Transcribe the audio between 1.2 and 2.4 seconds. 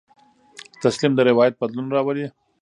روایت بدلون راولي.